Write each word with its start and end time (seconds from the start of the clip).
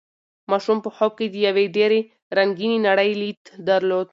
ماشوم 0.51 0.77
په 0.85 0.89
خوب 0.95 1.11
کې 1.19 1.27
د 1.29 1.35
یوې 1.47 1.65
ډېرې 1.75 1.99
رنګینې 2.37 2.77
نړۍ 2.87 3.11
لید 3.21 3.39
درلود. 3.69 4.07